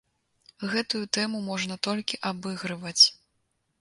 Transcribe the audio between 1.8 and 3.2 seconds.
толькі абыгрываць.